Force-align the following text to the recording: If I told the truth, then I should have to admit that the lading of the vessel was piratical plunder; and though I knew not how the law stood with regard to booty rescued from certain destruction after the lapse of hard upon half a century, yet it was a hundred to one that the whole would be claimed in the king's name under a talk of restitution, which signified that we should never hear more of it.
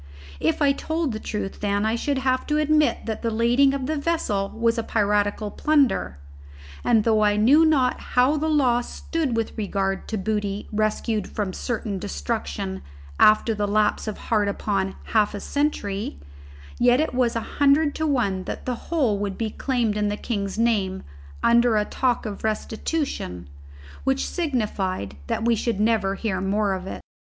If 0.39 0.63
I 0.63 0.71
told 0.71 1.11
the 1.11 1.19
truth, 1.19 1.59
then 1.59 1.85
I 1.85 1.93
should 1.95 2.17
have 2.17 2.47
to 2.47 2.57
admit 2.57 3.05
that 3.05 3.21
the 3.21 3.29
lading 3.29 3.75
of 3.75 3.85
the 3.85 3.97
vessel 3.97 4.49
was 4.49 4.79
piratical 4.87 5.51
plunder; 5.51 6.17
and 6.83 7.03
though 7.03 7.21
I 7.23 7.35
knew 7.37 7.63
not 7.67 7.99
how 8.15 8.35
the 8.35 8.49
law 8.49 8.81
stood 8.81 9.37
with 9.37 9.55
regard 9.59 10.07
to 10.07 10.17
booty 10.17 10.67
rescued 10.71 11.27
from 11.27 11.53
certain 11.53 11.99
destruction 11.99 12.81
after 13.19 13.53
the 13.53 13.67
lapse 13.67 14.07
of 14.07 14.17
hard 14.17 14.47
upon 14.47 14.95
half 15.13 15.35
a 15.35 15.39
century, 15.39 16.19
yet 16.79 16.99
it 16.99 17.13
was 17.13 17.35
a 17.35 17.59
hundred 17.59 17.93
to 17.97 18.07
one 18.07 18.45
that 18.45 18.65
the 18.65 18.73
whole 18.89 19.19
would 19.19 19.37
be 19.37 19.51
claimed 19.51 19.95
in 19.95 20.07
the 20.07 20.17
king's 20.17 20.57
name 20.57 21.03
under 21.43 21.77
a 21.77 21.85
talk 21.85 22.25
of 22.25 22.43
restitution, 22.43 23.47
which 24.03 24.27
signified 24.27 25.15
that 25.27 25.45
we 25.45 25.53
should 25.55 25.79
never 25.79 26.15
hear 26.15 26.41
more 26.41 26.73
of 26.73 26.87
it. 26.87 27.01